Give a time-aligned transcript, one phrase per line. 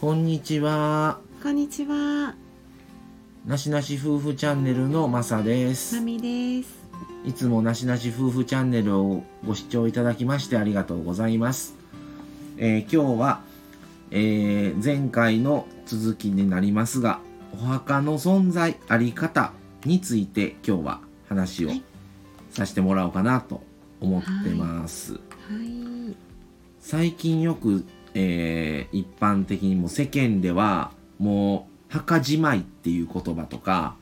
[0.00, 1.18] こんにちは。
[1.42, 2.36] こんにちは、
[3.44, 6.72] なしなし夫婦チャンネルのまさでますみです。
[7.24, 11.74] いつもなしなし夫婦チャンネルをご視聴いただきましてありがとうございます。
[12.58, 13.40] えー今日は、
[14.12, 17.18] えー前回の続きになりますが、
[17.52, 19.52] お墓の存在、あり方
[19.84, 21.82] について今日は話をはい
[22.52, 23.62] させてもらおうかなと
[24.00, 25.14] 思ってます。
[25.14, 26.14] はい。
[26.78, 33.96] 最近よく、えー一般的にも世間ではもう墓じまいっていう言葉とか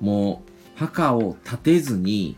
[0.00, 2.36] もう墓を建てずに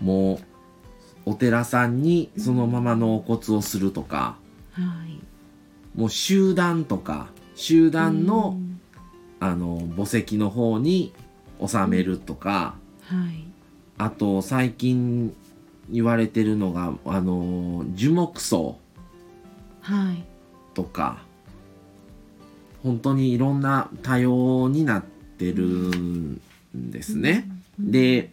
[0.00, 4.36] もうお寺さんにそのまま納骨をするとか、
[4.72, 5.20] はい。
[5.98, 8.80] もう集団とか集団の,、うん
[9.38, 11.12] あの墓石の方に
[11.60, 13.44] 納めるとか、はい。
[13.98, 15.34] あと最近
[15.90, 18.78] 言われてるのがあの樹木葬
[19.82, 20.24] はい。
[20.74, 21.22] とか
[22.82, 26.40] 本当にいろんな多様になってるん
[26.74, 27.48] ですね。
[27.78, 28.30] で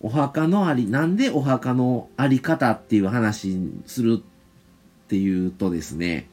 [0.00, 6.28] お墓のありなんでお墓のあり方っていう話するっていうとですね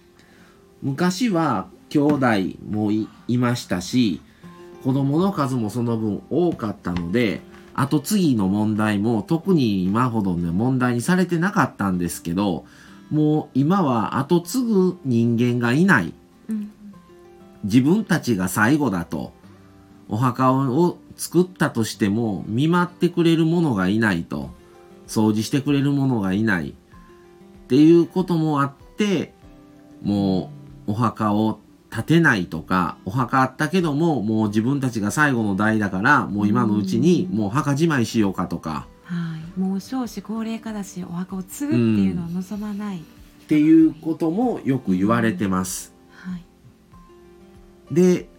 [0.81, 2.27] 昔は兄弟
[2.69, 4.21] もいいましたし
[4.83, 7.41] 子供の数もその分多かったので
[7.73, 12.65] 後継ぎの問題も特に今ほどね問題にされてなかったんですけど
[13.11, 16.13] もう今は後継ぐ人間がいない。
[16.49, 16.71] うん。
[17.63, 19.33] 自分たちが最後だと。
[20.07, 24.49] お墓を作ったとしても見舞ってくれる者がいないと。
[25.07, 26.69] 掃除してくれる者がいない。
[26.69, 26.73] っ
[27.67, 29.33] ていうこともあって
[30.01, 30.51] も
[30.87, 31.59] うお墓を
[31.89, 38.87] 建てないとかお墓あったけどももう自分たちが最後の代だからもう今のうちにもう墓じまいしようかとか。
[39.03, 39.40] はい。
[39.57, 42.99] もう少子高齢化だし、お墓を継ぐっていうのを望まない。
[42.99, 43.01] っ
[43.47, 45.93] ていうこともよく言われてます。
[46.11, 46.43] はい。
[47.93, 48.29] で、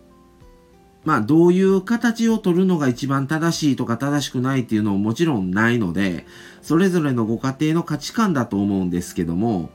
[1.05, 6.27] まあ、どういう形を取るのが一番正しいとか正しくないっていうのももちろんないので、
[6.63, 9.71] それぞれのご家庭の価値観だと思うんですけども、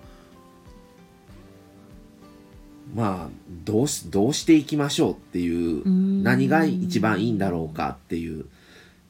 [2.95, 3.29] まあ、
[3.65, 8.45] どうし、どうしていきましょうっていう、ん何が一番いいんだろうかっていう。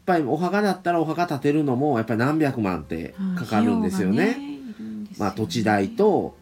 [0.08, 4.24] ぱりお墓だったらお墓建てるのもやっぱり何百万ってかかるんですよね。
[4.24, 5.90] はい費用がいるんですよまあ、土地代。
[5.90, 6.36] と、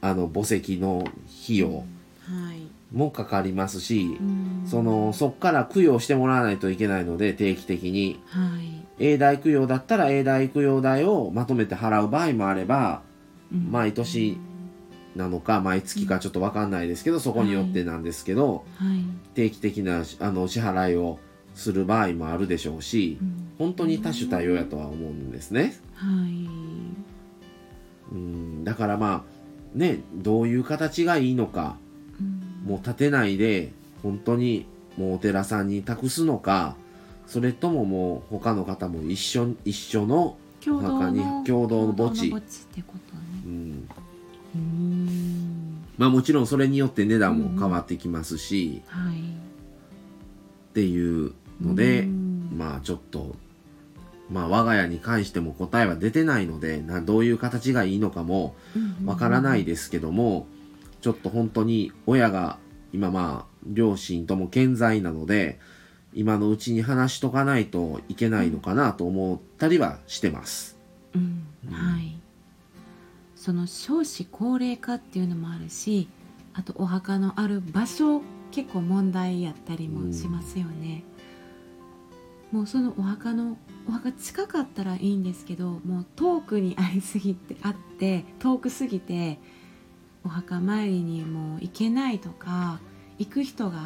[0.00, 1.04] あの、墓石の
[1.44, 1.82] 費用は
[2.54, 2.68] い。
[2.94, 8.58] もかかりますし、うんそのそっから供養してもらわないといけないので定期的には
[8.98, 9.04] い。
[9.04, 13.02] 永代供養だったら永代供養代をまとめて払う場合もあれば
[13.52, 14.38] うん毎年
[15.16, 19.04] なのか毎月かちょっと分かんないですけどそこによってなんですけどはい。
[19.34, 21.18] 定期的なあの支払いを
[21.58, 25.76] する場合もあるでしょうしうん本当に多種多様やとは思うんですね。
[25.94, 26.48] はい。
[28.12, 29.24] うんだからま
[29.74, 31.76] あねどういう形がいいのか
[32.20, 33.72] うんもう建てないで
[34.04, 34.66] 本当に
[34.96, 36.76] もうお寺さんに託すのか
[37.26, 42.32] それとももう他の方も一緒一緒の、共同墓にの共同の墓地。
[45.98, 49.18] まあもちろんそれによって値段も変わってきますし、はい。
[49.18, 49.20] っ
[50.72, 53.36] ていうので、うんまあちょっと
[54.30, 58.54] まあ我が家に関しても答えは出てないのでなどういう形がいいのかも
[59.04, 60.46] わからないですけども
[61.00, 62.58] ちょっと本当に親が
[62.92, 65.58] 今まあ両親とも健在なので
[66.14, 70.76] 今のうちに話しとかないといけないのかなと思ったりはしてます。
[71.14, 72.18] うんはい。
[73.36, 76.08] その少子高齢化っていうのもあるし、
[76.54, 81.04] あとお墓のある場所結構問題やったりもしますよね。
[82.52, 89.38] もうそのお墓のお墓近かったらいいんですけど、もう遠くにありすぎてあって遠くすぎて
[90.24, 92.80] お墓参りにもう行けないとか、
[93.18, 93.80] 行く人が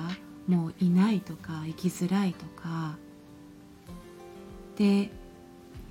[0.46, 2.96] もういないとか行きづらいとか。
[4.76, 5.10] で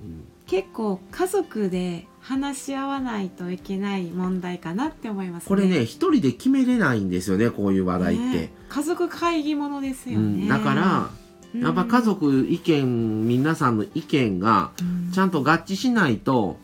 [0.02, 5.48] うん結構家族で話し合わないといけない問題かなって思いますね。
[5.48, 8.22] これね一人で決めれないんですよねこういう話題って。
[8.24, 10.44] ね家族会議ものですようね。
[10.44, 11.10] ん、だから
[11.54, 14.70] やっぱ家族意見皆さんの意見が
[15.12, 16.56] ちゃんと合致しないと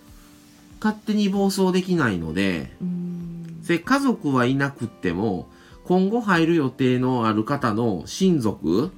[0.81, 3.63] 勝手に暴走できないのでうん。
[3.63, 5.49] で家族はいなくっても
[5.85, 8.93] 今後入る予定のある方の親族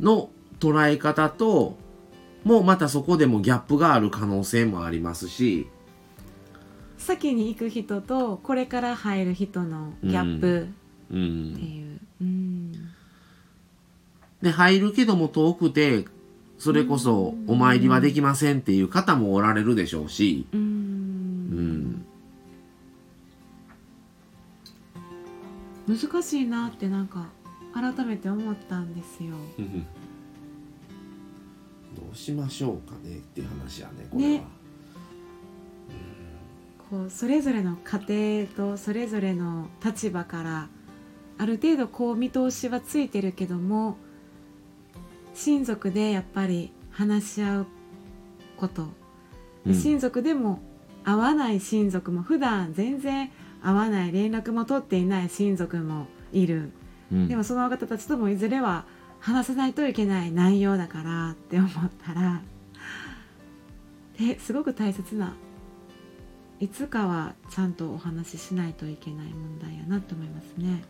[0.00, 1.76] の捉え方と
[2.44, 5.68] もうまたそこでもギャップがある可能性もありますし、
[6.98, 10.68] 先に行く人とこれから入る人のギャップ
[11.10, 11.86] うってん、いう。
[11.86, 11.91] うん
[14.42, 16.04] で入るけども遠くて
[16.58, 22.04] それこそお参りはできませんっていう方もおられるでしょうし、うん
[25.88, 27.26] うん、難しいなってなんか
[27.74, 29.34] 改めて思ったんですよ。
[31.96, 34.30] どうしましょうかねっていう話やねこれは。
[34.30, 34.44] ね
[36.90, 40.68] こうそれぞれの家庭とそれぞれの立場から
[41.38, 43.96] ある程度こう見通しはついてるけども
[45.34, 47.66] 親族でやっぱり話し合う
[48.56, 48.88] こと、
[49.66, 49.74] うん。
[49.74, 50.60] 親族でも
[51.04, 53.30] 会わない親族も普段全然
[53.62, 56.70] 会わない連絡も取っていない親族もいる、
[57.12, 57.28] うん。
[57.28, 58.84] でもその方たちともいずれは
[59.20, 61.70] 話さないといけない内容だからって思っ
[62.04, 62.42] たら。
[64.18, 65.34] ですごく大切な。
[66.60, 70.84] いつかはちゃんとお話ししないといけない問題やなと思いますね。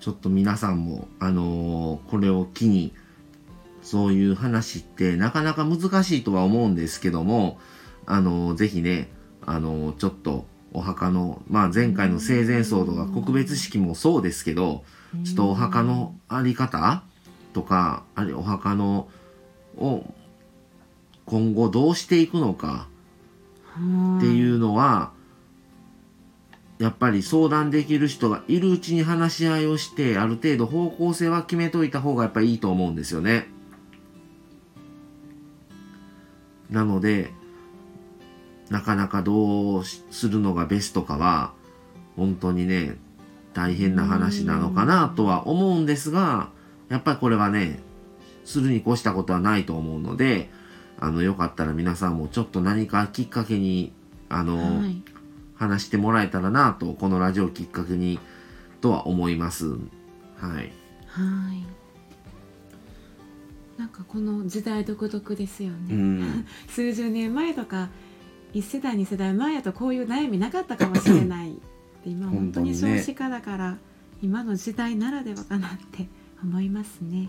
[0.00, 2.92] ちょっと皆さんもあのーこれを機に
[3.86, 7.60] そういう話ってなかなか難しいとは思うんですけども
[8.04, 9.08] あのーぜひね
[9.46, 14.82] あのーちょっとお墓の、まあ、前回の生前葬とか告別式もそうですけど
[15.24, 17.04] ちょっとお墓のあり方
[17.52, 19.08] とかあれお墓の
[19.78, 20.02] を
[21.24, 22.88] 今後どうしていくのか
[24.18, 25.12] っていうのは、
[26.78, 33.48] やっぱり相談できる人がいるうちに話し合いをしてある程度方向性は決めといた方がやっぱりいいと思うんですよね。
[36.70, 37.32] なので
[38.70, 41.52] なかなかどうするのがベストかは
[42.16, 42.96] 本当にね
[43.54, 46.50] 大変な話なのかなとは思うんですが
[46.88, 47.80] やっぱりこれはね
[48.44, 50.50] するに越したことはないと思うので
[50.98, 53.92] あのよかったら皆さんもちょっと何かきっかけに
[54.28, 55.02] あの、はい。
[55.56, 58.20] 話してもらえたらなとこのラジオをきっかけに
[58.80, 59.68] とは思います。
[59.68, 60.72] はい。
[61.06, 61.64] はい
[63.78, 65.94] なんかこの時代独特ですよね。
[65.94, 66.46] うん。
[66.68, 67.90] 数十年前とか
[68.54, 71.54] 1世代2世代前やとこういう悩みなかったかもしれない
[72.04, 73.78] で今本当に少子化だから、
[74.22, 76.08] 今の時代ならではかなって
[76.42, 77.22] 思いますね。
[77.22, 77.28] や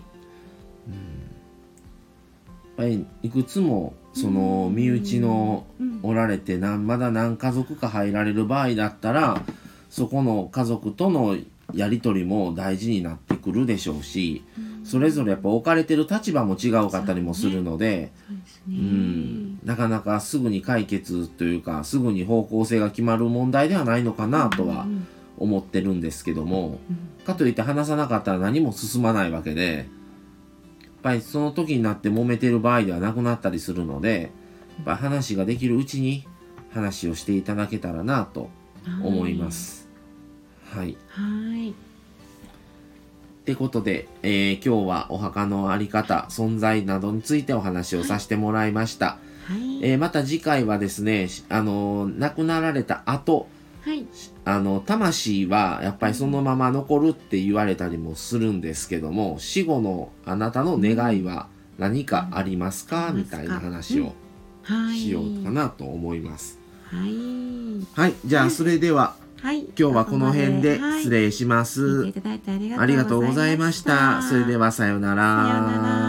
[2.76, 5.88] ぱりいくつもその身内のうん。
[6.02, 9.42] おられてなまだ何家族か入られる場合だったら
[9.90, 11.36] そこの家族との
[11.74, 14.44] やり取りも大事になってくるでしょうし
[14.88, 18.34] それぞれやっぱ置かれてる立場も違うかったりもするのでそ
[18.68, 18.74] う。
[18.74, 25.06] んなかなかすぐに解決というかすぐに方向性が決まる問題ではないのかなとはうん
[25.40, 26.80] 思ってるんですけども。
[26.90, 29.86] うんかといって話さなかったら何も進まないわけで、やっ
[31.02, 34.32] ぱりその時になって揉めてる場合ではなくなったりするので、
[34.78, 36.26] やっぱり話ができるうちに
[36.72, 38.48] 話をしていただけたらなと
[39.04, 39.50] 思いま。
[39.50, 39.88] す。
[40.64, 40.96] はい。
[41.08, 41.74] はい。
[43.48, 49.16] ってことで、えー今日はお墓のあり方、存在などについてお話をさせてもらいました。
[49.46, 49.82] はい。
[49.82, 53.48] えーまた次回はですね、しあのー亡くなられた後、
[53.80, 54.04] はい。
[54.44, 61.48] あの魂はやっぱりそのまま残るって言われたりもするんですけども死後のあなたの願いは
[61.78, 64.12] 何かありますか、うんみたいな話を
[64.62, 64.98] はい。
[64.98, 66.58] しようかなと思います。
[66.90, 67.08] はい。
[67.94, 69.60] はい、じゃあそれでははい。
[69.60, 72.12] 今日はこの辺ではい失礼します。
[72.76, 74.22] ありがとうございました。
[74.22, 76.07] それではさようなら。